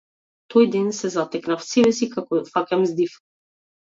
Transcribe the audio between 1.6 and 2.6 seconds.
себе си како